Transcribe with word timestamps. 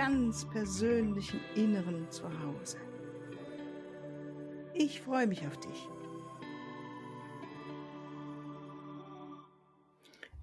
ganz 0.00 0.46
persönlichen 0.46 1.40
Inneren 1.54 2.10
zu 2.10 2.22
Hause. 2.24 2.78
Ich 4.72 5.02
freue 5.02 5.26
mich 5.26 5.46
auf 5.46 5.58
dich. 5.58 5.88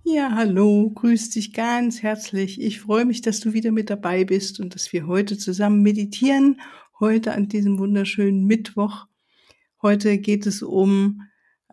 Ja, 0.04 0.30
hallo, 0.36 0.92
grüß 0.92 1.32
dich 1.32 1.54
ganz 1.54 2.04
herzlich. 2.04 2.62
Ich 2.62 2.80
freue 2.80 3.06
mich, 3.06 3.24
dass 3.24 3.40
du 3.40 3.54
wieder 3.54 3.72
mit 3.72 3.90
dabei 3.90 4.26
bist 4.26 4.60
und 4.60 4.76
dass 4.76 4.94
wir 4.94 5.08
heute 5.08 5.40
zusammen 5.40 5.82
meditieren. 5.82 6.62
Heute 7.00 7.34
an 7.34 7.48
diesem 7.48 7.80
wunderschönen 7.80 8.46
Mittwoch. 8.46 9.08
Heute 9.82 10.20
geht 10.20 10.46
es 10.46 10.62
um 10.62 11.24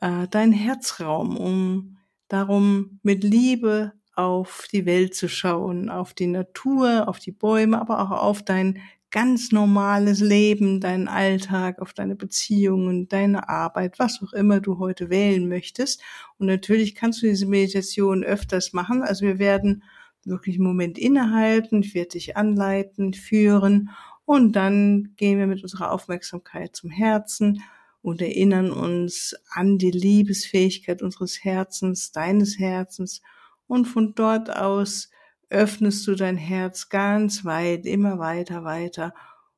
äh, 0.01 0.27
deinen 0.29 0.53
Herzraum, 0.53 1.37
um 1.37 1.99
darum, 2.29 2.99
mit 3.03 3.25
Liebe 3.25 3.93
auf 4.17 4.69
die 4.73 4.87
Welt 4.87 5.15
zu 5.15 5.29
schauen, 5.29 5.89
auf 5.91 6.15
die 6.15 6.27
Natur, 6.27 7.09
auf 7.09 7.19
die 7.19 7.33
Bäume, 7.33 7.81
aber 7.81 8.01
auch 8.01 8.11
auf 8.11 8.43
dein 8.43 8.81
ganz 9.11 9.53
normales 9.53 10.21
Leben, 10.21 10.81
deinen 10.81 11.07
Alltag, 11.07 11.81
auf 11.81 11.93
deine 11.93 12.17
Beziehungen, 12.17 13.09
deine 13.09 13.49
Arbeit, 13.49 13.99
was 14.01 14.21
auch 14.23 14.33
immer 14.33 14.61
du 14.61 14.79
heute 14.79 15.09
wählen 15.09 15.49
möchtest. 15.49 16.03
Und 16.39 16.49
natürlich 16.49 16.97
kannst 16.97 17.23
du 17.23 17.27
diese 17.27 17.47
Meditation 17.47 18.25
öfters 18.25 18.73
machen. 18.73 19.03
Also 19.03 19.25
wir 19.25 19.39
werden 19.39 19.85
wirklich 20.25 20.57
einen 20.57 20.67
Moment 20.67 20.99
innehalten, 20.99 21.83
ich 21.83 21.95
werde 21.95 22.11
dich 22.11 22.37
anleiten, 22.37 23.15
führen 23.15 23.91
und 24.25 24.53
dann 24.53 25.13
gehen 25.17 25.39
wir 25.39 25.47
mit 25.47 25.63
unserer 25.63 25.93
Aufmerksamkeit 25.93 26.75
zum 26.75 26.91
Herzen 26.91 27.63
und 28.03 28.21
erinnern 28.21 28.71
uns 28.71 29.35
an 29.51 29.79
die 29.79 29.91
Liebesfähigkeit 29.91 31.03
unseres 31.03 31.45
Herzens, 31.45 32.13
deines 32.13 32.59
Herzens 32.59 33.23
und 33.67 33.87
von 33.87 34.15
dort 34.15 34.55
aus 34.55 35.11
öffnest 35.51 36.07
du 36.07 36.15
dein 36.15 36.37
Herz 36.37 36.89
ganz 36.89 37.45
weit, 37.45 37.87
immer 37.87 38.19
weiter, 38.19 38.65
weiter 38.65 39.15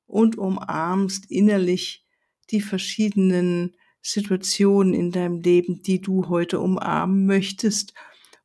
und 0.06 0.36
umarmst 0.36 1.30
innerlich 1.30 2.04
die 2.50 2.60
verschiedenen 2.60 3.76
Situationen 4.02 4.94
in 4.94 5.10
deinem 5.10 5.40
Leben, 5.40 5.82
die 5.82 6.00
du 6.00 6.28
heute 6.28 6.60
umarmen 6.60 7.26
möchtest, 7.26 7.94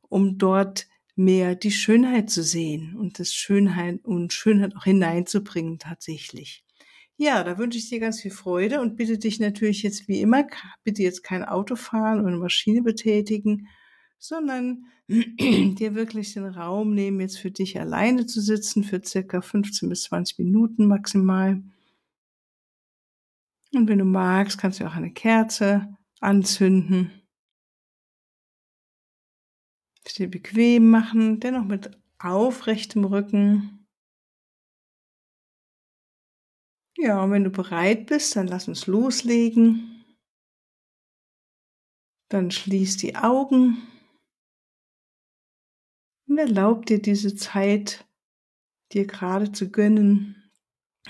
um 0.08 0.38
dort 0.38 0.88
mehr 1.14 1.54
die 1.54 1.70
Schönheit 1.70 2.30
zu 2.30 2.42
sehen 2.42 2.96
und 2.96 3.18
das 3.18 3.34
Schönheit 3.34 4.04
und 4.04 4.32
Schönheit 4.32 4.74
auch 4.76 4.84
hineinzubringen 4.84 5.78
tatsächlich. 5.78 6.64
Ja, 7.16 7.44
da 7.44 7.58
wünsche 7.58 7.78
ich 7.78 7.88
dir 7.88 8.00
ganz 8.00 8.20
viel 8.20 8.30
Freude 8.30 8.80
und 8.80 8.96
bitte 8.96 9.18
dich 9.18 9.38
natürlich 9.38 9.82
jetzt 9.82 10.08
wie 10.08 10.20
immer, 10.20 10.46
bitte 10.82 11.02
jetzt 11.02 11.22
kein 11.22 11.44
Auto 11.44 11.76
fahren 11.76 12.20
oder 12.20 12.28
eine 12.28 12.38
Maschine 12.38 12.82
betätigen, 12.82 13.68
sondern 14.22 14.86
dir 15.08 15.96
wirklich 15.96 16.32
den 16.34 16.44
Raum 16.44 16.94
nehmen, 16.94 17.20
jetzt 17.20 17.38
für 17.38 17.50
dich 17.50 17.80
alleine 17.80 18.24
zu 18.24 18.40
sitzen, 18.40 18.84
für 18.84 19.02
circa 19.04 19.40
15 19.40 19.88
bis 19.88 20.04
20 20.04 20.38
Minuten 20.38 20.86
maximal. 20.86 21.60
Und 23.74 23.88
wenn 23.88 23.98
du 23.98 24.04
magst, 24.04 24.58
kannst 24.58 24.78
du 24.78 24.86
auch 24.86 24.94
eine 24.94 25.12
Kerze 25.12 25.98
anzünden. 26.20 27.10
Es 30.04 30.14
dir 30.14 30.30
bequem 30.30 30.88
machen, 30.88 31.40
dennoch 31.40 31.64
mit 31.64 31.90
aufrechtem 32.20 33.04
Rücken. 33.04 33.88
Ja, 36.96 37.24
und 37.24 37.32
wenn 37.32 37.42
du 37.42 37.50
bereit 37.50 38.06
bist, 38.06 38.36
dann 38.36 38.46
lass 38.46 38.68
uns 38.68 38.86
loslegen. 38.86 40.04
Dann 42.28 42.52
schließ 42.52 42.98
die 42.98 43.16
Augen. 43.16 43.82
Und 46.32 46.38
erlaub 46.38 46.86
dir 46.86 46.98
diese 46.98 47.34
Zeit, 47.36 48.06
dir 48.92 49.06
gerade 49.06 49.52
zu 49.52 49.70
gönnen, 49.70 50.50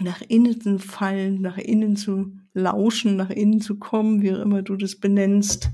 nach 0.01 0.21
innen 0.21 0.61
zu 0.61 0.81
fallen, 0.81 1.41
nach 1.41 1.59
innen 1.59 1.95
zu 1.95 2.37
lauschen, 2.55 3.15
nach 3.15 3.31
innen 3.31 3.61
zu 3.61 3.79
kommen, 3.79 4.21
wie 4.21 4.35
auch 4.35 4.41
immer 4.41 4.63
du 4.63 4.75
das 4.75 4.99
benennst. 4.99 5.71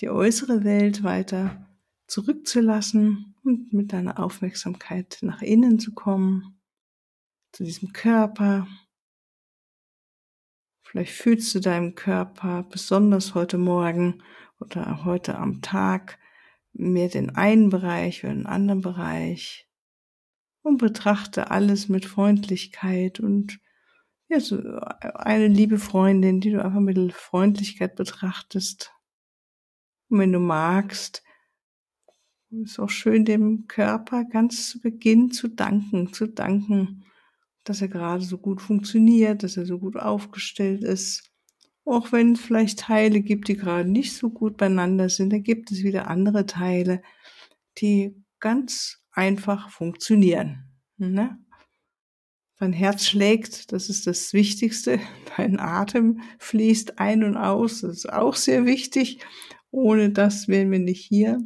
Die 0.00 0.10
äußere 0.10 0.62
Welt 0.64 1.04
weiter 1.04 1.74
zurückzulassen 2.06 3.34
und 3.42 3.72
mit 3.72 3.94
deiner 3.94 4.18
Aufmerksamkeit 4.18 5.16
nach 5.22 5.40
innen 5.40 5.78
zu 5.78 5.94
kommen, 5.94 6.60
zu 7.52 7.64
diesem 7.64 7.94
Körper. 7.94 8.68
Vielleicht 10.82 11.14
fühlst 11.14 11.54
du 11.54 11.60
deinem 11.60 11.94
Körper 11.94 12.64
besonders 12.64 13.34
heute 13.34 13.56
Morgen 13.56 14.22
oder 14.60 15.06
heute 15.06 15.38
am 15.38 15.62
Tag 15.62 16.18
mehr 16.72 17.08
den 17.08 17.30
einen 17.30 17.70
Bereich 17.70 18.24
oder 18.24 18.34
den 18.34 18.46
anderen 18.46 18.80
Bereich 18.80 19.68
und 20.62 20.78
betrachte 20.78 21.50
alles 21.50 21.88
mit 21.88 22.06
Freundlichkeit 22.06 23.20
und 23.20 23.60
ja, 24.28 24.40
so 24.40 24.56
eine 24.58 25.48
liebe 25.48 25.78
Freundin, 25.78 26.40
die 26.40 26.52
du 26.52 26.64
einfach 26.64 26.80
mit 26.80 27.12
Freundlichkeit 27.12 27.96
betrachtest. 27.96 28.92
Und 30.08 30.20
wenn 30.20 30.32
du 30.32 30.38
magst, 30.38 31.22
ist 32.50 32.78
auch 32.78 32.90
schön 32.90 33.24
dem 33.24 33.66
Körper 33.66 34.24
ganz 34.24 34.70
zu 34.70 34.80
Beginn 34.80 35.30
zu 35.32 35.48
danken, 35.48 36.12
zu 36.12 36.26
danken, 36.26 37.04
dass 37.64 37.82
er 37.82 37.88
gerade 37.88 38.24
so 38.24 38.38
gut 38.38 38.60
funktioniert, 38.60 39.42
dass 39.42 39.56
er 39.56 39.66
so 39.66 39.78
gut 39.78 39.96
aufgestellt 39.96 40.82
ist 40.82 41.31
auch 41.84 42.12
wenn 42.12 42.32
es 42.32 42.40
vielleicht 42.40 42.80
Teile 42.80 43.20
gibt, 43.20 43.48
die 43.48 43.56
gerade 43.56 43.88
nicht 43.88 44.14
so 44.14 44.30
gut 44.30 44.56
beieinander 44.56 45.08
sind, 45.08 45.32
da 45.32 45.38
gibt 45.38 45.72
es 45.72 45.82
wieder 45.82 46.08
andere 46.08 46.46
Teile, 46.46 47.02
die 47.78 48.14
ganz 48.40 49.02
einfach 49.10 49.70
funktionieren. 49.70 50.70
Ne? 50.96 51.38
Dein 52.58 52.72
Herz 52.72 53.06
schlägt, 53.06 53.72
das 53.72 53.88
ist 53.88 54.06
das 54.06 54.32
Wichtigste. 54.32 55.00
Dein 55.36 55.58
Atem 55.58 56.20
fließt 56.38 56.98
ein 56.98 57.24
und 57.24 57.36
aus, 57.36 57.80
das 57.80 57.98
ist 57.98 58.12
auch 58.12 58.36
sehr 58.36 58.66
wichtig. 58.66 59.18
Ohne 59.70 60.10
das 60.10 60.48
wären 60.48 60.70
wir 60.70 60.78
nicht 60.78 61.04
hier. 61.04 61.40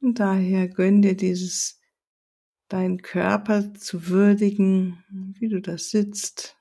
Und 0.00 0.18
daher 0.18 0.68
gönn 0.68 1.02
dir 1.02 1.14
dieses, 1.14 1.80
deinen 2.68 3.02
Körper 3.02 3.74
zu 3.74 4.08
würdigen, 4.08 5.04
wie 5.38 5.48
du 5.48 5.60
da 5.60 5.76
sitzt, 5.76 6.56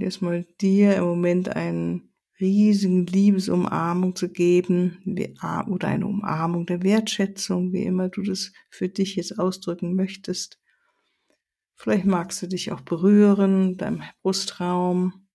erstmal 0.00 0.44
dir 0.60 0.96
im 0.96 1.04
Moment 1.04 1.48
einen 1.54 2.12
riesigen 2.40 3.06
Liebesumarmung 3.06 4.14
zu 4.14 4.28
geben 4.28 4.98
oder 5.68 5.88
eine 5.88 6.06
Umarmung 6.06 6.66
der 6.66 6.82
Wertschätzung, 6.82 7.72
wie 7.72 7.82
immer 7.82 8.08
du 8.08 8.22
das 8.22 8.52
für 8.70 8.88
dich 8.88 9.16
jetzt 9.16 9.38
ausdrücken 9.38 9.94
möchtest. 9.94 10.60
Vielleicht 11.74 12.06
magst 12.06 12.42
du 12.42 12.48
dich 12.48 12.72
auch 12.72 12.80
berühren, 12.80 13.76
deinem 13.76 14.02
Brustraum 14.22 15.28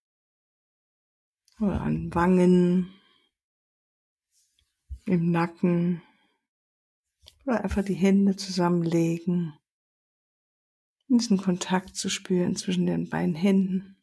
oder 1.59 1.81
an 1.81 2.13
Wangen, 2.13 2.89
im 5.05 5.31
Nacken 5.31 6.01
oder 7.45 7.63
einfach 7.63 7.83
die 7.83 7.93
Hände 7.93 8.35
zusammenlegen, 8.35 9.53
diesen 11.07 11.37
Kontakt 11.37 11.95
zu 11.95 12.09
spüren 12.09 12.55
zwischen 12.55 12.85
den 12.85 13.09
beiden 13.09 13.35
Händen. 13.35 14.02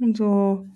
Und 0.00 0.16
so 0.16 0.68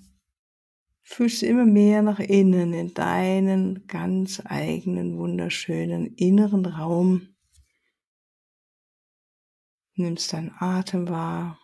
fühlst 1.02 1.42
du 1.42 1.46
immer 1.46 1.64
mehr 1.64 2.02
nach 2.02 2.18
innen 2.18 2.72
in 2.72 2.94
deinen 2.94 3.86
ganz 3.86 4.42
eigenen, 4.44 5.16
wunderschönen 5.18 6.14
inneren 6.14 6.66
Raum. 6.66 7.28
Nimmst 9.94 10.32
deinen 10.32 10.52
Atem 10.58 11.08
wahr. 11.08 11.58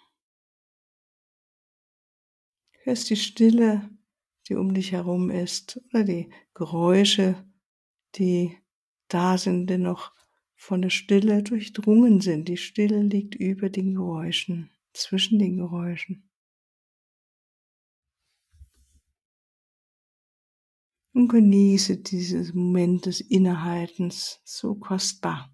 Hörst 2.82 3.10
die 3.10 3.16
Stille, 3.16 3.90
die 4.48 4.54
um 4.54 4.74
dich 4.74 4.92
herum 4.92 5.30
ist, 5.30 5.80
oder 5.90 6.04
die 6.04 6.30
Geräusche, 6.54 7.44
die 8.16 8.56
da 9.08 9.36
sind, 9.38 9.68
dennoch 9.68 10.12
von 10.54 10.82
der 10.82 10.90
Stille 10.90 11.42
durchdrungen 11.42 12.20
sind. 12.20 12.48
Die 12.48 12.56
Stille 12.56 13.02
liegt 13.02 13.34
über 13.34 13.70
den 13.70 13.94
Geräuschen, 13.94 14.70
zwischen 14.92 15.38
den 15.38 15.56
Geräuschen. 15.56 16.27
Und 21.18 21.26
genieße 21.26 21.96
dieses 21.96 22.54
Moment 22.54 23.06
des 23.06 23.20
Innehaltens, 23.20 24.40
so 24.44 24.76
kostbar 24.76 25.52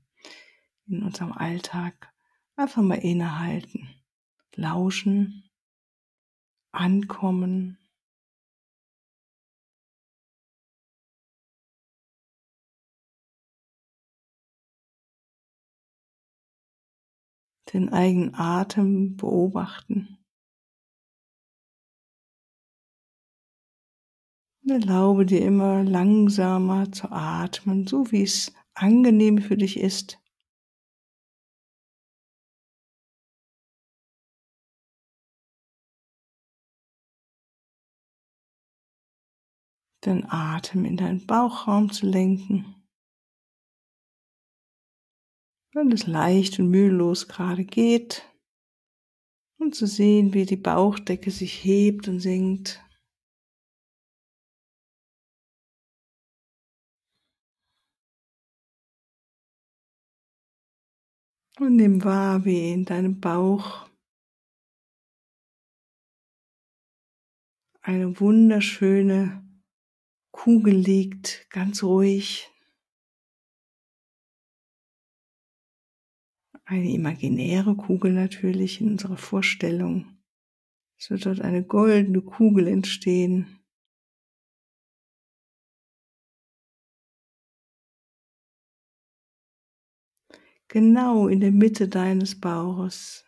in 0.86 1.02
unserem 1.02 1.32
Alltag. 1.32 2.12
Einfach 2.54 2.82
mal 2.82 2.96
innehalten, 2.96 3.88
lauschen, 4.56 5.50
ankommen. 6.70 7.78
Den 17.72 17.88
eigenen 17.88 18.34
Atem 18.34 19.16
beobachten. 19.16 20.23
Erlaube 24.70 25.26
dir 25.26 25.42
immer 25.42 25.84
langsamer 25.84 26.90
zu 26.90 27.10
atmen, 27.10 27.86
so 27.86 28.10
wie 28.10 28.22
es 28.22 28.52
angenehm 28.74 29.38
für 29.38 29.56
dich 29.56 29.78
ist. 29.78 30.18
Den 40.04 40.26
Atem 40.28 40.84
in 40.84 40.96
deinen 40.96 41.26
Bauchraum 41.26 41.90
zu 41.90 42.06
lenken. 42.06 42.74
Wenn 45.72 45.90
es 45.92 46.06
leicht 46.06 46.58
und 46.58 46.70
mühelos 46.70 47.26
gerade 47.26 47.64
geht. 47.64 48.22
Und 49.58 49.74
zu 49.74 49.86
sehen, 49.86 50.34
wie 50.34 50.44
die 50.44 50.56
Bauchdecke 50.56 51.30
sich 51.30 51.64
hebt 51.64 52.06
und 52.08 52.20
senkt. 52.20 52.83
Und 61.60 61.76
nimm 61.76 62.02
wahr, 62.02 62.44
wie 62.44 62.72
in 62.72 62.84
deinem 62.84 63.20
Bauch 63.20 63.88
eine 67.80 68.18
wunderschöne 68.18 69.44
Kugel 70.32 70.74
liegt, 70.74 71.48
ganz 71.50 71.84
ruhig. 71.84 72.50
Eine 76.64 76.90
imaginäre 76.90 77.76
Kugel 77.76 78.12
natürlich 78.12 78.80
in 78.80 78.88
unserer 78.88 79.16
Vorstellung. 79.16 80.18
Es 80.98 81.10
wird 81.10 81.24
dort 81.26 81.40
eine 81.40 81.62
goldene 81.62 82.22
Kugel 82.22 82.66
entstehen. 82.66 83.63
Genau 90.68 91.28
in 91.28 91.40
der 91.40 91.52
Mitte 91.52 91.88
deines 91.88 92.38
Bauches. 92.40 93.24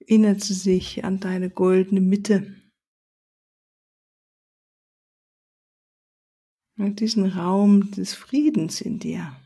Erinnert 0.00 0.40
sie 0.40 0.54
sich 0.54 1.04
an 1.04 1.20
deine 1.20 1.50
goldene 1.50 2.00
Mitte. 2.00 2.60
Und 6.76 7.00
diesen 7.00 7.26
Raum 7.26 7.92
des 7.92 8.14
Friedens 8.14 8.80
in 8.80 8.98
dir, 8.98 9.40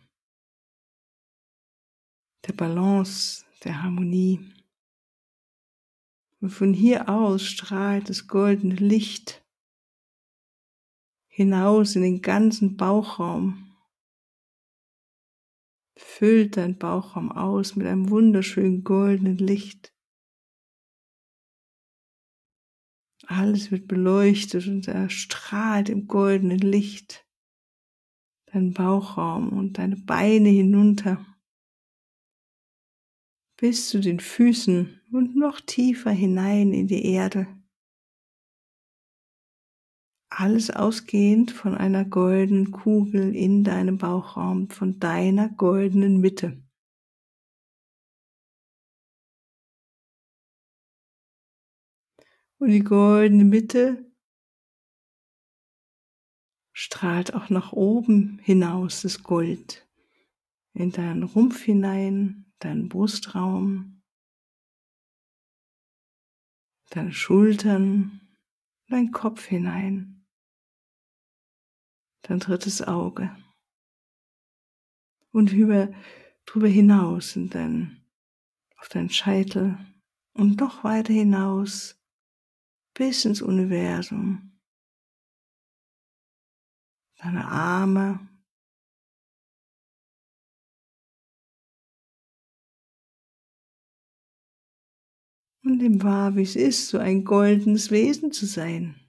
der 2.46 2.54
Balance, 2.54 3.44
der 3.64 3.82
Harmonie. 3.82 4.54
Und 6.40 6.50
von 6.50 6.72
hier 6.72 7.08
aus 7.08 7.44
strahlt 7.44 8.08
das 8.08 8.28
goldene 8.28 8.76
Licht 8.76 9.44
hinaus 11.28 11.96
in 11.96 12.02
den 12.02 12.22
ganzen 12.22 12.76
Bauchraum 12.76 13.67
füllt 15.98 16.56
dein 16.56 16.78
Bauchraum 16.78 17.32
aus 17.32 17.76
mit 17.76 17.86
einem 17.86 18.08
wunderschönen 18.08 18.84
goldenen 18.84 19.38
Licht. 19.38 19.92
Alles 23.26 23.70
wird 23.70 23.88
beleuchtet 23.88 24.66
und 24.68 24.88
erstrahlt 24.88 25.88
im 25.88 26.06
goldenen 26.06 26.60
Licht. 26.60 27.26
Dein 28.46 28.72
Bauchraum 28.72 29.50
und 29.50 29.76
deine 29.76 29.96
Beine 29.96 30.48
hinunter 30.48 31.26
bis 33.60 33.90
zu 33.90 34.00
den 34.00 34.20
Füßen 34.20 35.00
und 35.12 35.36
noch 35.36 35.60
tiefer 35.60 36.12
hinein 36.12 36.72
in 36.72 36.86
die 36.86 37.04
Erde. 37.04 37.57
Alles 40.40 40.70
ausgehend 40.70 41.50
von 41.50 41.74
einer 41.74 42.04
goldenen 42.04 42.70
Kugel 42.70 43.34
in 43.34 43.64
deinem 43.64 43.98
Bauchraum, 43.98 44.70
von 44.70 45.00
deiner 45.00 45.48
goldenen 45.48 46.20
Mitte. 46.20 46.62
Und 52.58 52.68
die 52.68 52.84
goldene 52.84 53.42
Mitte 53.42 54.08
strahlt 56.72 57.34
auch 57.34 57.50
nach 57.50 57.72
oben 57.72 58.38
hinaus 58.38 59.02
das 59.02 59.24
Gold 59.24 59.88
in 60.72 60.92
deinen 60.92 61.24
Rumpf 61.24 61.62
hinein, 61.62 62.52
deinen 62.60 62.88
Brustraum, 62.88 64.04
deine 66.90 67.12
Schultern, 67.12 68.20
dein 68.86 69.10
Kopf 69.10 69.44
hinein 69.44 70.17
dein 72.28 72.40
drittes 72.40 72.82
Auge. 72.82 73.34
Und 75.32 75.52
über, 75.52 75.92
drüber 76.44 76.68
hinaus 76.68 77.36
in 77.36 77.50
dein, 77.50 78.04
auf 78.76 78.88
deinen 78.88 79.10
Scheitel. 79.10 79.78
Und 80.34 80.60
noch 80.60 80.84
weiter 80.84 81.12
hinaus 81.12 81.98
bis 82.94 83.24
ins 83.24 83.42
Universum. 83.42 84.60
Deine 87.16 87.46
Arme, 87.48 88.28
und 95.64 95.80
dem 95.80 96.02
wahr, 96.02 96.36
wie 96.36 96.42
es 96.42 96.56
ist, 96.56 96.88
so 96.88 96.98
ein 96.98 97.24
goldenes 97.24 97.90
Wesen 97.90 98.32
zu 98.32 98.46
sein 98.46 99.07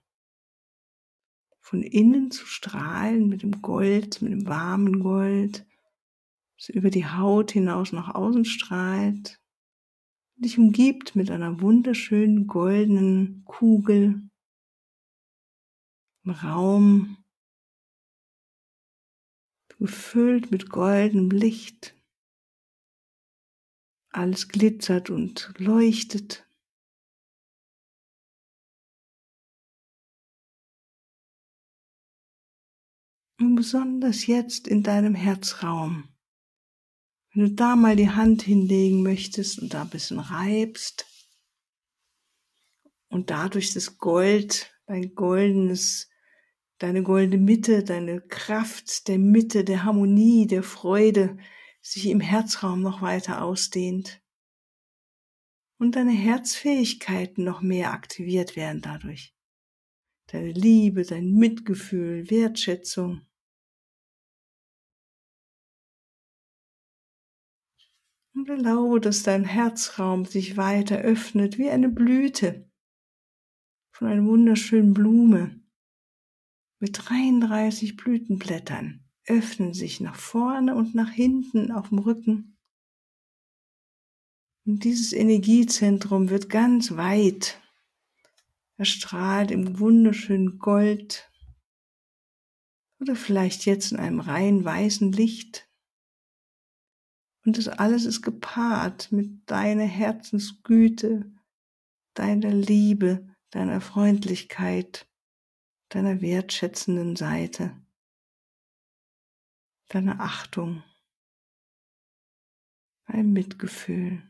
von 1.69 1.83
innen 1.83 2.31
zu 2.31 2.48
strahlen 2.48 3.27
mit 3.27 3.44
dem 3.44 3.62
Gold, 3.62 4.24
mit 4.24 4.32
dem 4.32 4.48
warmen 4.48 5.01
Gold, 5.01 5.67
das 6.58 6.70
über 6.70 6.89
die 6.89 7.05
Haut 7.05 7.51
hinaus 7.51 7.91
nach 7.91 8.15
außen 8.15 8.44
strahlt, 8.44 9.39
dich 10.36 10.58
umgibt 10.58 11.15
mit 11.15 11.29
einer 11.29 11.62
wunderschönen 11.62 12.48
goldenen 12.48 13.44
Kugel 13.46 14.27
im 16.24 16.32
Raum, 16.32 17.17
gefüllt 19.77 20.50
mit 20.50 20.72
goldenem 20.72 21.29
Licht. 21.29 21.96
Alles 24.10 24.48
glitzert 24.48 25.12
und 25.12 25.53
leuchtet. 25.60 26.49
Und 33.39 33.55
besonders 33.55 34.27
jetzt 34.27 34.67
in 34.67 34.84
deinem 34.84 35.15
Herzraum. 35.15 36.10
Wenn 37.34 37.43
du 37.43 37.51
da 37.51 37.75
mal 37.75 37.96
die 37.96 38.10
Hand 38.10 38.41
hinlegen 38.41 39.01
möchtest 39.01 39.60
und 39.60 39.74
da 39.74 39.84
ein 39.84 39.89
bisschen 39.89 40.19
reibst 40.19 41.05
und 43.08 43.29
dadurch 43.29 43.74
das 43.74 43.98
Gold, 43.98 44.74
dein 44.88 45.15
goldenes, 45.15 46.10
deine 46.79 47.01
goldene 47.01 47.41
Mitte, 47.41 47.84
deine 47.84 48.19
Kraft 48.19 49.08
der 49.08 49.19
Mitte, 49.19 49.63
der 49.63 49.84
Harmonie, 49.84 50.48
der 50.48 50.63
Freude 50.63 51.38
sich 51.81 52.08
im 52.08 52.19
Herzraum 52.19 52.81
noch 52.81 53.01
weiter 53.01 53.41
ausdehnt 53.41 54.22
und 55.77 55.96
deine 55.96 56.12
Herzfähigkeiten 56.12 57.46
noch 57.46 57.62
mehr 57.62 57.93
aktiviert 57.93 58.55
werden 58.55 58.81
dadurch. 58.81 59.34
Deine 60.27 60.51
Liebe, 60.51 61.03
dein 61.03 61.31
Mitgefühl, 61.31 62.29
Wertschätzung. 62.29 63.25
Und 68.39 68.48
erlaube, 68.48 69.01
dass 69.01 69.24
dein 69.24 69.43
Herzraum 69.43 70.24
sich 70.24 70.55
weiter 70.55 71.00
öffnet 71.00 71.58
wie 71.58 71.69
eine 71.69 71.89
Blüte 71.89 72.72
von 73.91 74.08
einer 74.08 74.24
wunderschönen 74.24 74.93
Blume 74.93 75.60
mit 76.79 77.10
33 77.10 77.98
Blütenblättern 77.98 79.03
öffnen 79.25 79.74
sich 79.74 80.00
nach 80.00 80.15
vorne 80.15 80.74
und 80.74 80.96
nach 80.96 81.12
hinten 81.12 81.74
auf 81.74 81.89
dem 81.89 82.00
Rücken. 82.00 82.58
Und 84.65 84.86
dieses 84.86 85.12
Energiezentrum 85.12 86.29
wird 86.29 86.50
ganz 86.50 86.96
weit. 86.96 87.62
Er 88.77 88.86
strahlt 88.86 89.51
im 89.51 89.79
wunderschönen 89.79 90.60
Gold 90.60 91.29
Oder 93.01 93.17
vielleicht 93.17 93.65
jetzt 93.65 93.91
in 93.91 94.00
einem 94.00 94.22
rein 94.22 94.63
weißen 94.63 95.12
Licht. 95.12 95.69
Und 97.46 97.58
das 97.58 97.67
alles 97.67 98.05
ist 98.05 98.22
gepaart 98.22 99.12
mit 99.12 99.50
deiner 99.50 99.86
Herzensgüte, 99.86 101.31
deiner 102.13 102.51
Liebe, 102.51 103.27
deiner 103.51 103.81
Freundlichkeit, 103.81 105.10
deiner 105.89 106.22
wertschätzenden 106.22 107.15
Seite, 107.15 107.81
deiner 109.88 110.19
Achtung, 110.19 110.84
deinem 113.08 113.34
Mitgefühl, 113.34 114.22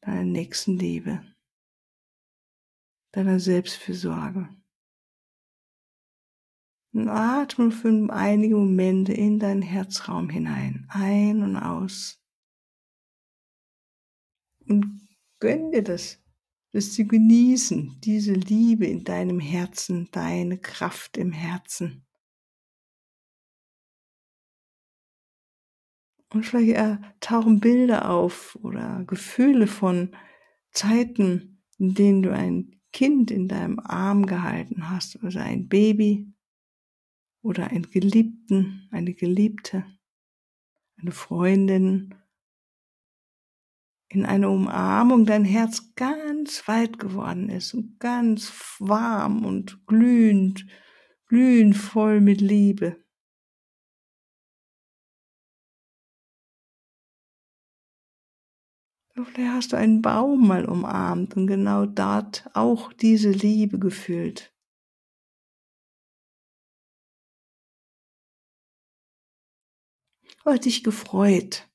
deiner 0.00 0.24
Nächstenliebe, 0.24 1.24
deiner 3.12 3.40
Selbstfürsorge. 3.40 4.48
Und 6.92 7.08
atme 7.08 7.70
für 7.70 8.08
einige 8.10 8.56
Momente 8.56 9.12
in 9.12 9.38
deinen 9.38 9.62
Herzraum 9.62 10.30
hinein, 10.30 10.86
ein 10.88 11.42
und 11.42 11.56
aus. 11.56 12.20
Und 14.66 15.06
gönn 15.38 15.70
dir 15.70 15.82
das, 15.82 16.18
das 16.72 16.92
zu 16.92 17.06
genießen, 17.06 18.00
diese 18.00 18.32
Liebe 18.32 18.86
in 18.86 19.04
deinem 19.04 19.40
Herzen, 19.40 20.08
deine 20.12 20.58
Kraft 20.58 21.16
im 21.16 21.32
Herzen. 21.32 22.06
Und 26.30 26.44
vielleicht 26.44 26.76
äh, 26.76 26.98
tauchen 27.20 27.60
Bilder 27.60 28.10
auf 28.10 28.58
oder 28.62 29.02
Gefühle 29.06 29.66
von 29.66 30.14
Zeiten, 30.72 31.62
in 31.78 31.94
denen 31.94 32.22
du 32.22 32.32
ein 32.32 32.80
Kind 32.92 33.30
in 33.30 33.48
deinem 33.48 33.78
Arm 33.78 34.26
gehalten 34.26 34.90
hast 34.90 35.22
oder 35.22 35.42
ein 35.42 35.68
Baby 35.68 36.32
oder 37.48 37.68
einen 37.68 37.90
Geliebten, 37.90 38.86
eine 38.90 39.14
Geliebte, 39.14 39.86
eine 40.98 41.12
Freundin, 41.12 42.14
in 44.10 44.26
einer 44.26 44.50
Umarmung 44.50 45.24
dein 45.24 45.46
Herz 45.46 45.94
ganz 45.94 46.68
weit 46.68 46.98
geworden 46.98 47.48
ist 47.48 47.72
und 47.72 47.98
ganz 48.00 48.52
warm 48.78 49.46
und 49.46 49.86
glühend, 49.86 50.66
glühend 51.26 51.74
voll 51.74 52.20
mit 52.20 52.42
Liebe. 52.42 53.02
Vielleicht 59.14 59.52
hast 59.52 59.72
du 59.72 59.76
einen 59.76 60.02
Baum 60.02 60.46
mal 60.46 60.66
umarmt 60.66 61.34
und 61.34 61.46
genau 61.46 61.86
dort 61.86 62.48
auch 62.52 62.92
diese 62.92 63.30
Liebe 63.30 63.78
gefühlt. 63.78 64.54
Oder 70.48 70.60
dich 70.60 70.82
gefreut. 70.82 71.68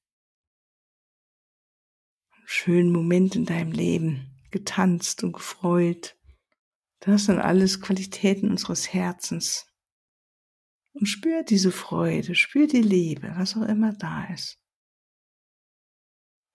Einen 2.32 2.48
schönen 2.48 2.92
Moment 2.92 3.36
in 3.36 3.46
deinem 3.46 3.72
Leben 3.72 4.42
getanzt 4.50 5.24
und 5.24 5.34
gefreut. 5.34 6.18
Das 7.00 7.26
sind 7.26 7.38
alles 7.38 7.82
Qualitäten 7.82 8.50
unseres 8.50 8.92
Herzens. 8.92 9.72
Und 10.94 11.06
spür 11.06 11.44
diese 11.44 11.72
Freude, 11.72 12.34
spür 12.34 12.66
die 12.66 12.82
Liebe, 12.82 13.32
was 13.36 13.56
auch 13.56 13.62
immer 13.62 13.94
da 13.94 14.26
ist. 14.34 14.60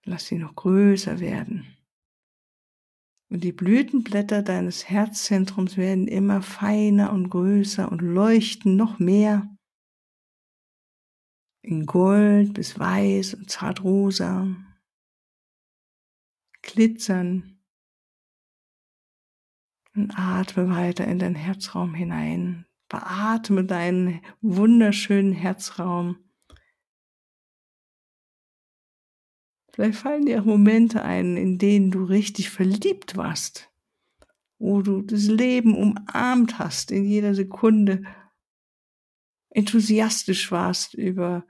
Lass 0.02 0.26
sie 0.26 0.38
noch 0.38 0.56
größer 0.56 1.20
werden. 1.20 1.76
Und 3.30 3.44
die 3.44 3.52
Blütenblätter 3.52 4.42
deines 4.42 4.90
Herzzentrums 4.90 5.76
werden 5.76 6.08
immer 6.08 6.42
feiner 6.42 7.12
und 7.12 7.30
größer 7.30 7.92
und 7.92 8.00
leuchten 8.00 8.74
noch 8.74 8.98
mehr 8.98 9.54
in 11.68 11.84
Gold 11.84 12.54
bis 12.54 12.78
Weiß 12.78 13.34
und 13.34 13.50
zartrosa, 13.50 14.56
glitzern. 16.62 17.60
Und 19.94 20.18
atme 20.18 20.70
weiter 20.70 21.06
in 21.06 21.18
deinen 21.18 21.34
Herzraum 21.34 21.92
hinein. 21.92 22.66
Beatme 22.88 23.64
deinen 23.64 24.22
wunderschönen 24.40 25.32
Herzraum. 25.32 26.16
Vielleicht 29.72 29.98
fallen 29.98 30.24
dir 30.24 30.40
auch 30.40 30.46
Momente 30.46 31.02
ein, 31.02 31.36
in 31.36 31.58
denen 31.58 31.90
du 31.90 32.04
richtig 32.04 32.48
verliebt 32.48 33.16
warst, 33.16 33.70
wo 34.58 34.80
du 34.80 35.02
das 35.02 35.24
Leben 35.24 35.76
umarmt 35.76 36.58
hast 36.58 36.90
in 36.90 37.04
jeder 37.04 37.34
Sekunde, 37.34 38.04
enthusiastisch 39.50 40.50
warst 40.50 40.94
über 40.94 41.44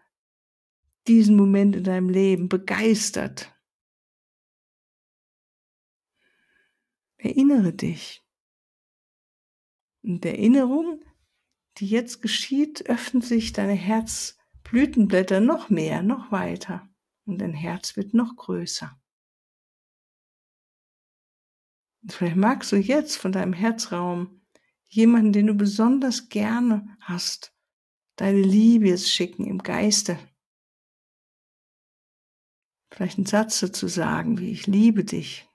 diesen 1.08 1.36
Moment 1.36 1.74
in 1.74 1.84
deinem 1.84 2.08
Leben, 2.08 2.48
begeistert. 2.48 3.54
Erinnere 7.16 7.72
dich. 7.72 8.24
Und 10.02 10.22
der 10.22 10.38
Erinnerung, 10.38 11.02
die 11.78 11.86
jetzt 11.86 12.22
geschieht, 12.22 12.88
öffnen 12.88 13.22
sich 13.22 13.52
deine 13.52 13.72
Herzblütenblätter 13.72 15.40
noch 15.40 15.70
mehr, 15.70 16.02
noch 16.02 16.30
weiter 16.30 16.88
und 17.24 17.38
dein 17.38 17.54
Herz 17.54 17.96
wird 17.96 18.14
noch 18.14 18.36
größer. 18.36 18.98
Und 22.02 22.12
vielleicht 22.12 22.36
magst 22.36 22.72
du 22.72 22.76
jetzt 22.76 23.16
von 23.16 23.32
deinem 23.32 23.52
Herzraum 23.52 24.42
jemanden, 24.86 25.32
den 25.32 25.48
du 25.48 25.54
besonders 25.54 26.28
gerne 26.28 26.96
hast, 27.00 27.54
deine 28.16 28.40
Liebe 28.40 28.88
jetzt 28.88 29.10
schicken 29.10 29.44
im 29.44 29.58
Geiste. 29.58 30.18
Vielleicht 32.90 33.18
einen 33.18 33.26
Satz 33.26 33.60
dazu 33.60 33.86
sagen, 33.86 34.38
wie 34.38 34.50
ich 34.50 34.66
liebe 34.66 35.04
dich. 35.04 35.48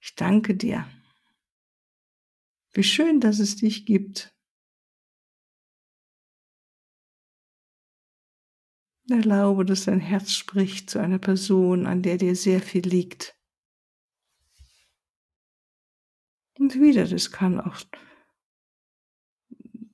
Ich 0.00 0.14
danke 0.14 0.56
dir. 0.56 0.88
Wie 2.72 2.82
schön, 2.82 3.20
dass 3.20 3.38
es 3.38 3.56
dich 3.56 3.86
gibt. 3.86 4.34
Erlaube, 9.08 9.64
dass 9.64 9.86
dein 9.86 10.00
Herz 10.00 10.32
spricht 10.32 10.88
zu 10.88 11.00
einer 11.00 11.18
Person, 11.18 11.86
an 11.86 12.02
der 12.02 12.16
dir 12.16 12.36
sehr 12.36 12.60
viel 12.60 12.86
liegt. 12.86 13.36
Und 16.58 16.74
wieder, 16.74 17.08
das 17.08 17.32
kann 17.32 17.60
auch 17.60 17.80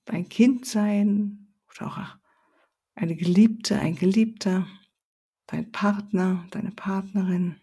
dein 0.05 0.29
Kind 0.29 0.67
sein 0.67 1.55
oder 1.71 1.87
auch 1.87 2.19
eine 2.95 3.17
Geliebte, 3.17 3.79
ein 3.79 3.97
Geliebter, 3.97 4.67
dein 5.47 5.71
Partner, 5.71 6.47
deine 6.51 6.73
Partnerin. 6.73 7.61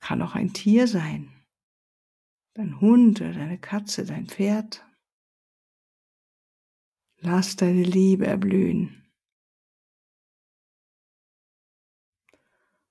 Kann 0.00 0.22
auch 0.22 0.34
ein 0.34 0.52
Tier 0.52 0.86
sein, 0.86 1.30
dein 2.54 2.80
Hund 2.80 3.20
oder 3.20 3.32
deine 3.32 3.58
Katze, 3.58 4.04
dein 4.04 4.26
Pferd. 4.26 4.84
Lass 7.20 7.56
deine 7.56 7.82
Liebe 7.82 8.26
erblühen. 8.26 9.10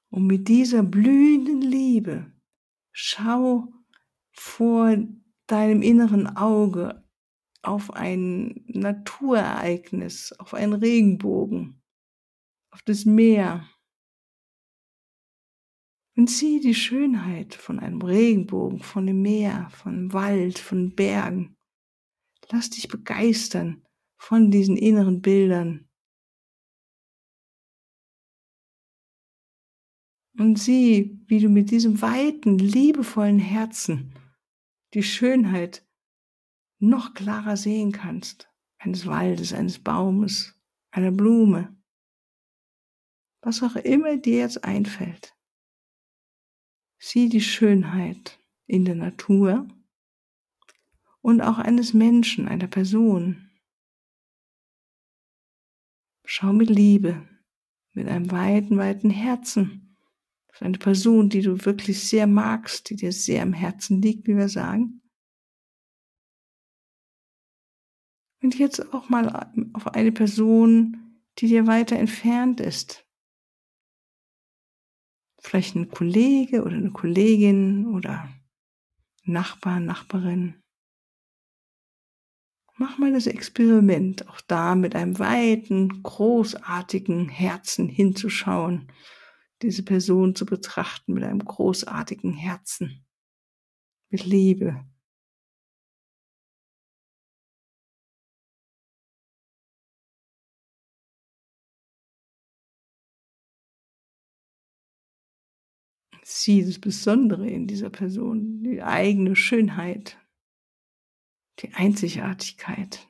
Und 0.09 0.27
mit 0.27 0.47
dieser 0.47 0.83
blühenden 0.83 1.62
Liebe 1.62 2.31
schau 2.91 3.71
vor 4.31 4.97
deinem 5.45 5.81
inneren 5.81 6.36
Auge 6.36 7.07
auf 7.62 7.91
ein 7.91 8.63
Naturereignis, 8.67 10.33
auf 10.33 10.53
einen 10.53 10.74
Regenbogen, 10.74 11.81
auf 12.77 12.84
das 12.84 13.05
Meer. 13.05 13.67
Und 16.15 16.29
sieh 16.29 16.60
die 16.60 16.75
Schönheit 16.75 17.55
von 17.55 17.79
einem 17.79 18.03
Regenbogen, 18.03 18.84
von 18.84 19.07
dem 19.07 19.24
Meer, 19.24 19.67
von 19.72 20.13
Wald, 20.13 20.60
von 20.60 20.93
Bergen. 20.93 21.57
Lass 22.51 22.69
dich 22.69 22.88
begeistern 22.88 23.84
von 24.19 24.51
diesen 24.51 24.77
inneren 24.77 25.22
Bildern. 25.22 25.89
Und 30.38 30.60
sieh, 30.60 31.19
wie 31.25 31.39
du 31.39 31.50
mit 31.50 31.72
diesem 31.72 32.00
weiten, 32.03 32.60
liebevollen 32.60 33.39
Herzen 33.39 34.13
die 34.93 35.01
Schönheit 35.01 35.84
noch 36.77 37.15
klarer 37.15 37.57
sehen 37.57 37.91
kannst, 37.91 38.48
eines 38.77 39.07
Waldes, 39.07 39.51
eines 39.51 39.79
Baumes, 39.79 40.55
einer 40.91 41.12
Blume, 41.12 41.76
was 43.47 43.63
auch 43.63 43.77
immer 43.77 44.17
dir 44.17 44.39
jetzt 44.39 44.65
einfällt. 44.65 45.33
Sieh 46.99 47.29
die 47.29 47.41
Schönheit 47.41 48.37
in 48.65 48.83
der 48.83 48.95
Natur 48.95 49.69
und 51.21 51.39
auch 51.39 51.57
eines 51.57 51.93
Menschen, 51.93 52.49
einer 52.49 52.67
Person, 52.67 53.49
Schau 56.29 56.51
mit 56.51 56.69
Liebe, 56.69 57.25
mit 57.93 58.09
einem 58.09 58.29
weiten, 58.31 58.77
weiten 58.77 59.09
Herzen 59.09 59.95
auf 60.49 60.61
eine 60.61 60.77
Person, 60.77 61.29
die 61.29 61.41
du 61.41 61.63
wirklich 61.63 62.03
sehr 62.03 62.27
magst, 62.27 62.89
die 62.89 62.97
dir 62.97 63.13
sehr 63.13 63.43
am 63.43 63.53
Herzen 63.53 64.01
liegt, 64.01 64.27
wie 64.27 64.35
wir 64.35 64.49
sagen. 64.49 65.01
Und 68.43 68.59
jetzt 68.59 68.93
auch 68.93 69.07
mal 69.07 69.29
auf 69.71 69.87
eine 69.87 70.11
Person, 70.11 71.21
die 71.39 71.47
dir 71.47 71.65
weiter 71.65 71.95
entfernt 71.95 72.59
ist. 72.59 73.06
Vielleicht 75.47 75.75
ein 75.75 75.89
Kollege 75.89 76.61
oder 76.65 76.75
eine 76.75 76.91
Kollegin 76.91 77.87
oder 77.95 78.27
Nachbar, 79.23 79.79
Nachbarin. 79.79 80.61
Mach 82.75 82.97
mal 82.97 83.13
das 83.13 83.27
Experiment, 83.27 84.27
auch 84.27 84.41
da 84.41 84.75
mit 84.75 84.93
einem 84.93 85.19
weiten, 85.19 86.03
großartigen 86.03 87.29
Herzen 87.29 87.87
hinzuschauen, 87.87 88.91
diese 89.61 89.83
Person 89.83 90.35
zu 90.35 90.45
betrachten 90.45 91.13
mit 91.13 91.23
einem 91.23 91.39
großartigen 91.39 92.33
Herzen, 92.33 93.05
mit 94.09 94.25
Liebe. 94.25 94.85
Sieh 106.29 106.65
das 106.65 106.77
Besondere 106.77 107.50
in 107.50 107.67
dieser 107.67 107.89
Person, 107.89 108.62
die 108.62 108.84
eigene 108.84 109.34
Schönheit, 109.38 110.17
die 111.60 111.74
Einzigartigkeit. 111.74 113.07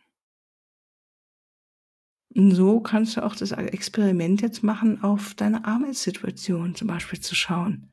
Und 2.36 2.52
so 2.52 2.80
kannst 2.80 3.18
du 3.18 3.26
auch 3.26 3.36
das 3.36 3.54
Experiment 3.54 4.44
jetzt 4.44 4.62
machen, 4.62 5.02
auf 5.02 5.34
deine 5.34 5.66
Arbeitssituation 5.66 6.76
zum 6.76 6.90
Beispiel 6.90 7.20
zu 7.20 7.34
schauen. 7.34 7.92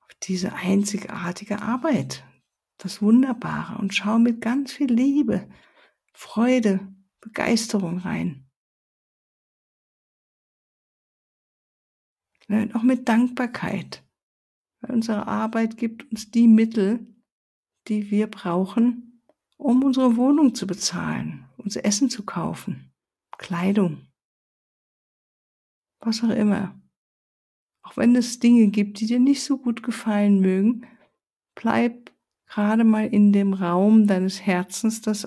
Auf 0.00 0.14
diese 0.24 0.52
einzigartige 0.52 1.62
Arbeit, 1.62 2.24
das 2.76 3.00
Wunderbare 3.00 3.78
und 3.78 3.94
schau 3.94 4.18
mit 4.18 4.40
ganz 4.40 4.72
viel 4.72 4.92
Liebe, 4.92 5.48
Freude, 6.12 6.92
Begeisterung 7.20 7.98
rein. 7.98 8.45
Und 12.48 12.74
auch 12.74 12.82
mit 12.82 13.08
Dankbarkeit. 13.08 14.04
Weil 14.80 14.94
unsere 14.94 15.26
Arbeit 15.26 15.76
gibt 15.76 16.10
uns 16.10 16.30
die 16.30 16.48
Mittel, 16.48 17.06
die 17.88 18.10
wir 18.10 18.28
brauchen, 18.28 19.22
um 19.56 19.82
unsere 19.82 20.16
Wohnung 20.16 20.54
zu 20.54 20.66
bezahlen, 20.66 21.46
uns 21.56 21.76
Essen 21.76 22.10
zu 22.10 22.24
kaufen, 22.24 22.92
Kleidung, 23.38 24.06
was 26.00 26.22
auch 26.22 26.30
immer. 26.30 26.80
Auch 27.82 27.96
wenn 27.96 28.14
es 28.16 28.38
Dinge 28.38 28.68
gibt, 28.68 29.00
die 29.00 29.06
dir 29.06 29.20
nicht 29.20 29.42
so 29.42 29.58
gut 29.58 29.82
gefallen 29.82 30.40
mögen, 30.40 30.86
bleib 31.54 32.12
gerade 32.46 32.84
mal 32.84 33.06
in 33.06 33.32
dem 33.32 33.54
Raum 33.54 34.06
deines 34.06 34.44
Herzens, 34.44 35.00
das 35.00 35.26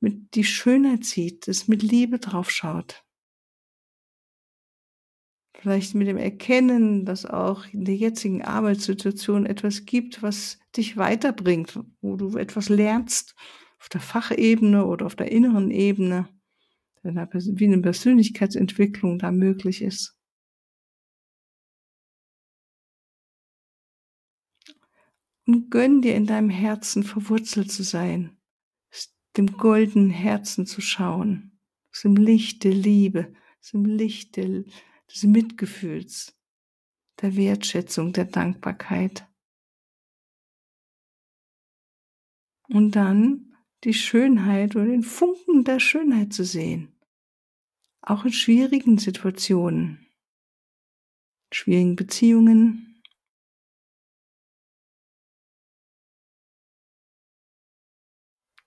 mit 0.00 0.34
die 0.34 0.44
Schönheit 0.44 1.04
sieht, 1.04 1.46
das 1.46 1.68
mit 1.68 1.82
Liebe 1.82 2.18
drauf 2.18 2.50
schaut. 2.50 3.04
Vielleicht 5.62 5.94
mit 5.94 6.08
dem 6.08 6.16
Erkennen, 6.16 7.04
dass 7.04 7.24
auch 7.24 7.66
in 7.72 7.84
der 7.84 7.94
jetzigen 7.94 8.42
Arbeitssituation 8.42 9.46
etwas 9.46 9.84
gibt, 9.84 10.20
was 10.20 10.58
dich 10.76 10.96
weiterbringt, 10.96 11.78
wo 12.00 12.16
du 12.16 12.36
etwas 12.36 12.68
lernst, 12.68 13.36
auf 13.78 13.88
der 13.88 14.00
Fachebene 14.00 14.84
oder 14.84 15.06
auf 15.06 15.14
der 15.14 15.30
inneren 15.30 15.70
Ebene, 15.70 16.28
wie 17.04 17.66
eine 17.66 17.80
Persönlichkeitsentwicklung 17.80 19.20
da 19.20 19.30
möglich 19.30 19.82
ist. 19.82 20.18
Und 25.46 25.70
gönn 25.70 26.02
dir 26.02 26.16
in 26.16 26.26
deinem 26.26 26.50
Herzen 26.50 27.04
verwurzelt 27.04 27.70
zu 27.70 27.84
sein, 27.84 28.36
dem 29.36 29.46
goldenen 29.46 30.10
Herzen 30.10 30.66
zu 30.66 30.80
schauen, 30.80 31.60
dem 32.02 32.16
Licht 32.16 32.64
der 32.64 32.74
Liebe, 32.74 33.32
dem 33.72 33.84
Licht 33.84 34.34
der 34.34 34.64
des 35.12 35.24
Mitgefühls, 35.24 36.34
der 37.20 37.36
Wertschätzung, 37.36 38.12
der 38.12 38.24
Dankbarkeit. 38.24 39.28
Und 42.68 42.92
dann 42.92 43.54
die 43.84 43.94
Schönheit 43.94 44.76
oder 44.76 44.86
den 44.86 45.02
Funken 45.02 45.64
der 45.64 45.80
Schönheit 45.80 46.32
zu 46.32 46.44
sehen. 46.44 46.98
Auch 48.00 48.24
in 48.24 48.32
schwierigen 48.32 48.98
Situationen, 48.98 50.06
schwierigen 51.52 51.96
Beziehungen. 51.96 53.02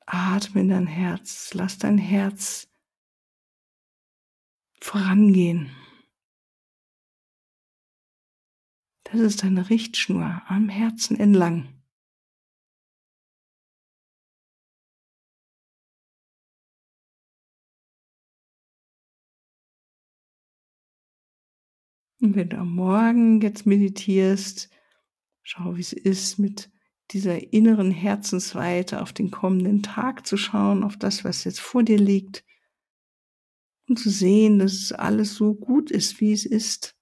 Atme 0.06 0.62
in 0.62 0.70
dein 0.70 0.88
Herz, 0.88 1.54
lass 1.54 1.78
dein 1.80 1.98
Herz 1.98 2.70
vorangehen. 4.80 5.76
Das 9.16 9.24
ist 9.24 9.46
eine 9.46 9.70
Richtschnur 9.70 10.42
am 10.48 10.68
Herzen 10.68 11.18
entlang. 11.18 11.70
Und 22.20 22.36
wenn 22.36 22.50
du 22.50 22.58
am 22.58 22.76
Morgen 22.76 23.40
jetzt 23.40 23.66
meditierst, 23.66 24.70
schau, 25.44 25.78
wie 25.78 25.82
es 25.82 25.94
ist, 25.94 26.38
mit 26.38 26.70
dieser 27.12 27.54
inneren 27.54 27.92
Herzensweite 27.92 29.02
auf 29.02 29.14
den 29.14 29.32
kommenden 29.32 29.82
Tag 29.82 30.28
zu 30.28 30.36
schauen, 30.36 30.84
auf 30.84 30.98
das, 30.98 31.24
was 31.24 31.46
jetzt 31.46 31.62
vor 31.62 31.84
dir 31.84 31.98
liegt 31.98 32.44
und 33.88 33.98
zu 33.98 34.10
sehen, 34.10 34.60
dass 34.60 34.74
es 34.74 34.92
alles 34.92 35.36
so 35.36 35.54
gut 35.56 35.90
ist, 35.90 36.20
wie 36.20 36.34
es 36.34 36.46
ist. 36.46 36.95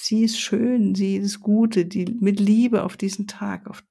Sie 0.00 0.22
ist 0.22 0.38
schön, 0.38 0.94
sie 0.94 1.16
ist 1.16 1.40
Gute, 1.40 1.84
die 1.84 2.04
mit 2.20 2.38
Liebe 2.38 2.84
auf 2.84 2.96
diesen 2.96 3.26
Tag, 3.26 3.66
auf 3.66 3.82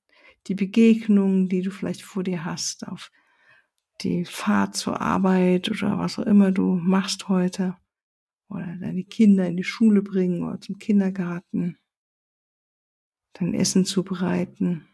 die 0.47 0.55
Begegnungen, 0.55 1.49
die 1.49 1.61
du 1.61 1.69
vielleicht 1.69 2.01
vor 2.01 2.23
dir 2.23 2.45
hast, 2.45 2.87
auf 2.87 3.11
die 3.99 4.23
Fahrt 4.23 4.77
zur 4.77 5.01
Arbeit 5.01 5.69
oder 5.69 5.97
was 5.99 6.17
auch 6.17 6.25
immer 6.25 6.53
du 6.53 6.75
machst 6.75 7.27
heute 7.27 7.75
oder 8.47 8.77
deine 8.77 9.03
Kinder 9.03 9.47
in 9.47 9.57
die 9.57 9.65
Schule 9.65 10.01
bringen 10.01 10.43
oder 10.43 10.61
zum 10.61 10.77
Kindergarten, 10.79 11.77
dein 13.33 13.53
Essen 13.53 13.83
zubereiten, 13.83 14.87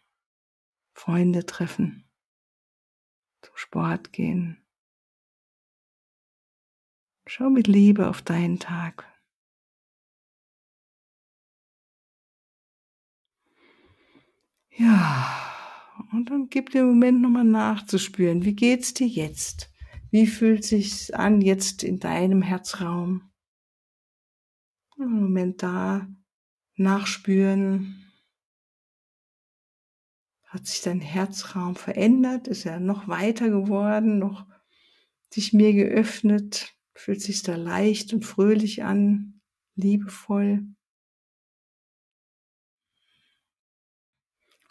Freunde 0.96 1.46
treffen, 1.46 2.10
zum 3.44 3.56
Sport 3.56 4.14
gehen. 4.14 4.58
Schau 7.28 7.52
mit 7.52 7.68
Liebe 7.68 8.10
auf 8.10 8.24
deinen 8.24 8.58
Tag. 8.58 9.13
Ja, 14.76 15.54
und 16.12 16.30
dann 16.30 16.50
gib 16.50 16.72
dir 16.72 16.82
einen 16.82 16.90
Moment 16.90 17.22
nochmal 17.22 17.44
nachzuspüren. 17.44 18.44
Wie 18.44 18.56
geht's 18.56 18.94
dir 18.94 19.08
jetzt? 19.08 19.72
Wie 20.10 20.26
fühlt 20.26 20.64
sich's 20.64 21.12
an 21.12 21.42
jetzt 21.42 21.84
in 21.84 22.00
deinem 22.00 22.42
Herzraum? 22.42 23.32
Einen 24.98 25.22
Moment 25.22 25.62
da 25.62 26.08
nachspüren. 26.76 28.12
Hat 30.44 30.66
sich 30.66 30.82
dein 30.82 31.02
Herzraum 31.02 31.76
verändert? 31.76 32.48
Ist 32.48 32.66
er 32.66 32.80
noch 32.80 33.08
weiter 33.08 33.50
geworden? 33.50 34.18
Noch 34.20 34.48
sich 35.32 35.54
mehr 35.54 35.74
geöffnet? 35.74 36.74
Fühlt 36.96 37.22
sich 37.22 37.44
da 37.44 37.56
leicht 37.56 38.14
und 38.14 38.26
fröhlich 38.26 38.84
an? 38.84 39.42
Liebevoll? 39.76 40.68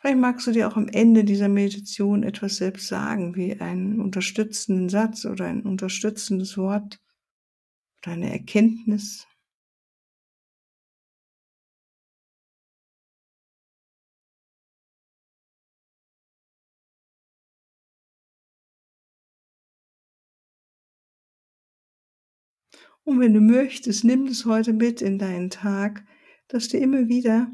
Vielleicht 0.03 0.19
magst 0.19 0.47
du 0.49 0.51
dir 0.51 0.69
auch 0.69 0.77
am 0.77 0.89
Ende 0.89 1.25
dieser 1.25 1.49
Meditation 1.49 2.25
etwas 2.25 2.57
selbst 2.57 2.89
sagen, 2.89 3.37
wie 3.37 3.59
einen 3.61 4.01
unterstützenden 4.01 4.89
Satz 4.91 5.25
oder 5.25 5.47
ein 5.47 5.63
unterstützendes 5.63 6.59
Wort 6.59 7.01
oder 8.03 8.13
eine 8.15 8.31
Erkenntnis. 8.33 9.27
Und 23.05 23.21
wenn 23.21 23.35
du 23.35 23.41
möchtest, 23.41 24.05
nimm 24.05 24.27
es 24.27 24.45
heute 24.45 24.73
mit 24.73 25.03
in 25.03 25.19
deinen 25.19 25.51
Tag, 25.51 26.05
dass 26.49 26.69
du 26.69 26.79
immer 26.79 27.09
wieder 27.09 27.49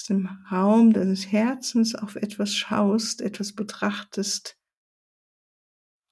aus 0.00 0.06
dem 0.06 0.30
Raum 0.50 0.94
deines 0.94 1.30
Herzens 1.30 1.94
auf 1.94 2.16
etwas 2.16 2.54
schaust, 2.54 3.20
etwas 3.20 3.52
betrachtest. 3.52 4.58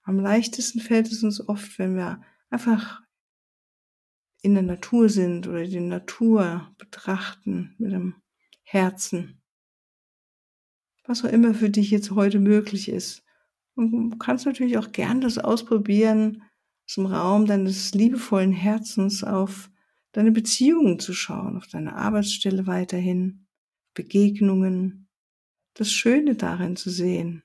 Am 0.03 0.21
leichtesten 0.21 0.81
fällt 0.81 1.11
es 1.11 1.23
uns 1.23 1.49
oft, 1.49 1.79
wenn 1.79 1.97
wir 1.97 2.21
einfach 2.51 3.01
in 4.43 4.53
der 4.53 4.63
Natur 4.63 5.09
sind 5.09 5.49
oder 5.49 5.65
die 5.65 5.81
Natur 5.81 6.71
betrachten 6.77 7.77
mit 7.79 7.93
dem 7.93 8.17
Herzen. 8.63 9.41
Was 11.07 11.25
auch 11.25 11.33
immer 11.33 11.55
für 11.55 11.71
dich 11.71 11.91
jetzt 11.91 12.11
heute 12.11 12.41
möglich 12.41 12.91
ist. 12.91 13.25
Und 13.75 14.11
du 14.11 14.19
kannst 14.19 14.45
natürlich 14.45 14.77
auch 14.77 14.93
gern 14.93 15.23
das 15.23 15.39
ausprobieren, 15.39 16.43
aus 16.87 16.97
dem 16.97 17.07
Raum 17.07 17.47
deines 17.47 17.95
liebevollen 17.95 18.53
Herzens 18.53 19.25
auf 19.25 19.71
deine 20.13 20.31
Beziehungen 20.31 20.99
zu 20.99 21.15
schauen, 21.15 21.57
auf 21.57 21.69
deine 21.69 21.97
Arbeitsstelle 21.97 22.67
weiterhin, 22.67 23.48
Begegnungen, 23.95 25.09
das 25.75 25.93
Schöne 25.93 26.35
darin 26.35 26.77
zu 26.77 26.91
sehen. 26.91 27.43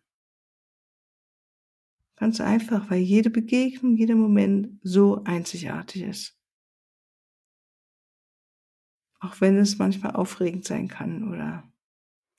Ganz 2.15 2.39
einfach, 2.39 2.89
weil 2.89 3.01
jede 3.01 3.29
Begegnung, 3.29 3.97
jeder 3.97 4.15
Moment 4.15 4.79
so 4.81 5.23
einzigartig 5.23 6.03
ist. 6.03 6.39
Auch 9.19 9.41
wenn 9.41 9.57
es 9.57 9.77
manchmal 9.77 10.15
aufregend 10.15 10.65
sein 10.65 10.87
kann 10.87 11.29
oder 11.29 11.71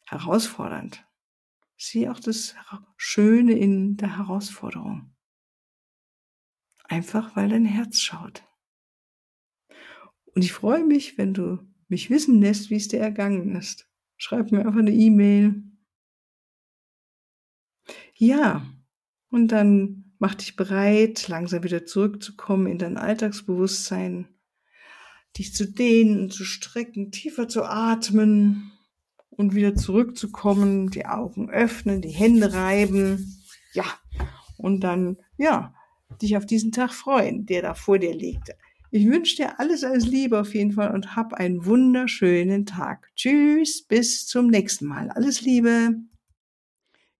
herausfordernd. 0.06 1.06
Sieh 1.76 2.08
auch 2.08 2.20
das 2.20 2.54
Schöne 2.96 3.52
in 3.52 3.96
der 3.96 4.16
Herausforderung. 4.16 5.14
Einfach 6.84 7.34
weil 7.34 7.48
dein 7.48 7.64
Herz 7.64 8.00
schaut. 8.00 8.44
Und 10.34 10.44
ich 10.44 10.52
freue 10.52 10.84
mich, 10.84 11.18
wenn 11.18 11.34
du 11.34 11.58
mich 11.88 12.10
wissen 12.10 12.40
lässt, 12.40 12.70
wie 12.70 12.76
es 12.76 12.88
dir 12.88 13.00
ergangen 13.00 13.54
ist. 13.56 13.88
Schreib 14.24 14.52
mir 14.52 14.60
einfach 14.60 14.78
eine 14.78 14.90
E-Mail. 14.90 15.62
Ja, 18.14 18.64
und 19.28 19.48
dann 19.48 20.14
mach 20.18 20.34
dich 20.34 20.56
bereit, 20.56 21.28
langsam 21.28 21.62
wieder 21.62 21.84
zurückzukommen 21.84 22.66
in 22.66 22.78
dein 22.78 22.96
Alltagsbewusstsein, 22.96 24.28
dich 25.36 25.54
zu 25.54 25.70
dehnen, 25.70 26.30
zu 26.30 26.44
strecken, 26.46 27.10
tiefer 27.10 27.48
zu 27.48 27.64
atmen 27.64 28.72
und 29.28 29.54
wieder 29.54 29.74
zurückzukommen, 29.74 30.88
die 30.88 31.04
Augen 31.04 31.50
öffnen, 31.50 32.00
die 32.00 32.08
Hände 32.08 32.54
reiben. 32.54 33.42
Ja, 33.74 33.84
und 34.56 34.80
dann, 34.80 35.18
ja, 35.36 35.74
dich 36.22 36.38
auf 36.38 36.46
diesen 36.46 36.72
Tag 36.72 36.94
freuen, 36.94 37.44
der 37.44 37.60
da 37.60 37.74
vor 37.74 37.98
dir 37.98 38.14
liegt. 38.14 38.56
Ich 38.96 39.06
wünsche 39.06 39.34
dir 39.34 39.58
alles 39.58 39.82
als 39.82 40.06
Liebe 40.06 40.40
auf 40.40 40.54
jeden 40.54 40.70
Fall 40.70 40.94
und 40.94 41.16
hab 41.16 41.32
einen 41.32 41.66
wunderschönen 41.66 42.64
Tag. 42.64 43.10
Tschüss, 43.16 43.82
bis 43.82 44.28
zum 44.28 44.46
nächsten 44.46 44.86
Mal. 44.86 45.10
Alles 45.10 45.40
Liebe. 45.40 46.00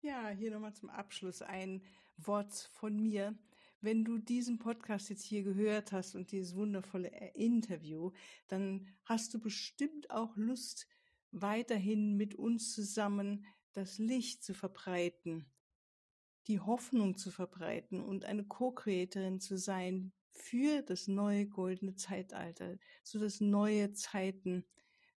Ja, 0.00 0.28
hier 0.28 0.52
nochmal 0.52 0.74
zum 0.74 0.88
Abschluss 0.88 1.42
ein 1.42 1.82
Wort 2.16 2.70
von 2.74 3.02
mir. 3.02 3.36
Wenn 3.80 4.04
du 4.04 4.18
diesen 4.18 4.60
Podcast 4.60 5.10
jetzt 5.10 5.24
hier 5.24 5.42
gehört 5.42 5.90
hast 5.90 6.14
und 6.14 6.30
dieses 6.30 6.54
wundervolle 6.54 7.10
Interview, 7.34 8.12
dann 8.46 8.86
hast 9.02 9.34
du 9.34 9.40
bestimmt 9.40 10.12
auch 10.12 10.36
Lust, 10.36 10.86
weiterhin 11.32 12.16
mit 12.16 12.36
uns 12.36 12.72
zusammen 12.72 13.46
das 13.72 13.98
Licht 13.98 14.44
zu 14.44 14.54
verbreiten, 14.54 15.44
die 16.46 16.60
Hoffnung 16.60 17.16
zu 17.16 17.32
verbreiten 17.32 18.00
und 18.00 18.24
eine 18.24 18.44
Co-Creatorin 18.44 19.40
zu 19.40 19.58
sein 19.58 20.12
für 20.34 20.82
das 20.82 21.08
neue 21.08 21.46
goldene 21.46 21.94
Zeitalter, 21.94 22.76
so 23.02 23.18
dass 23.18 23.40
neue 23.40 23.92
Zeiten 23.92 24.64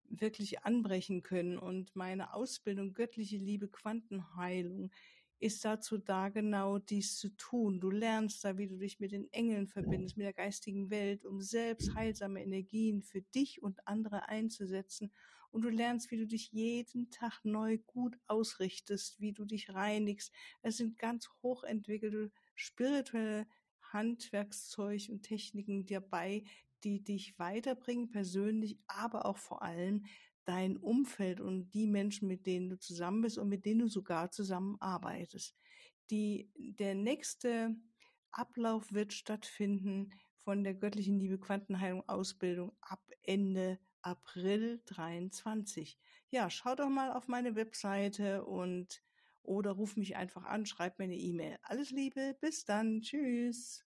wirklich 0.10 0.64
anbrechen 0.64 1.24
können. 1.24 1.58
Und 1.58 1.96
meine 1.96 2.34
Ausbildung 2.34 2.94
Göttliche 2.94 3.38
Liebe 3.38 3.68
Quantenheilung 3.68 4.92
ist 5.40 5.64
dazu 5.66 5.98
da, 5.98 6.30
genau 6.30 6.80
dies 6.80 7.18
zu 7.18 7.30
tun. 7.30 7.80
Du 7.80 7.92
lernst 7.92 8.44
da, 8.44 8.58
wie 8.58 8.68
du 8.68 8.78
dich 8.78 9.00
mit 9.00 9.12
den 9.12 9.32
Engeln 9.32 9.68
verbindest, 9.68 10.18
mit 10.18 10.26
der 10.26 10.34
geistigen 10.34 10.90
Welt, 10.90 11.26
um 11.26 11.42
selbst 11.42 11.94
heilsame 11.94 12.42
Energien 12.42 13.04
für 13.04 13.22
dich 13.22 13.62
und 13.62 13.88
andere 13.88 14.30
einzusetzen. 14.30 15.12
Und 15.52 15.62
du 15.62 15.70
lernst, 15.70 16.12
wie 16.12 16.18
du 16.18 16.28
dich 16.28 16.52
jeden 16.52 17.10
Tag 17.12 17.40
neu 17.44 17.78
gut 17.78 18.18
ausrichtest, 18.28 19.20
wie 19.20 19.32
du 19.32 19.46
dich 19.46 19.74
reinigst. 19.74 20.32
Es 20.62 20.78
sind 20.78 20.98
ganz 20.98 21.30
hochentwickelte 21.42 22.32
spirituelle 22.56 23.48
Handwerkszeug 23.94 25.10
und 25.10 25.24
Techniken 25.24 25.86
dabei, 25.86 26.44
die 26.84 27.04
dich 27.04 27.38
weiterbringen, 27.40 28.10
persönlich, 28.10 28.80
aber 28.88 29.26
auch 29.26 29.38
vor 29.38 29.62
allem 29.62 30.06
dein 30.46 30.78
Umfeld 30.78 31.42
und 31.42 31.72
die 31.72 31.88
Menschen, 31.88 32.28
mit 32.28 32.46
denen 32.46 32.70
du 32.70 32.80
zusammen 32.80 33.22
bist 33.22 33.38
und 33.38 33.50
mit 33.50 33.66
denen 33.66 33.82
du 33.82 33.88
sogar 33.88 34.32
zusammenarbeitest. 34.32 35.56
Die, 36.10 36.50
der 36.56 36.96
nächste 36.96 37.76
Ablauf 38.32 38.94
wird 38.94 39.12
stattfinden 39.14 40.12
von 40.38 40.64
der 40.64 40.74
göttlichen 40.74 41.20
Liebe 41.20 41.38
Quantenheilung 41.38 42.08
Ausbildung 42.08 42.72
ab 42.80 43.04
Ende 43.24 43.80
April 44.02 44.82
23. 44.86 46.00
Ja, 46.30 46.50
schau 46.50 46.76
doch 46.76 46.90
mal 46.90 47.12
auf 47.12 47.28
meine 47.28 47.56
Webseite 47.56 48.46
und 48.46 49.04
oder 49.48 49.72
ruf 49.72 49.96
mich 49.98 50.16
einfach 50.18 50.44
an, 50.46 50.66
schreib 50.66 51.00
mir 51.00 51.06
eine 51.06 51.16
E-Mail. 51.18 51.58
Alles 51.64 51.92
Liebe, 51.92 52.36
bis 52.42 52.66
dann, 52.66 53.02
tschüss. 53.02 53.87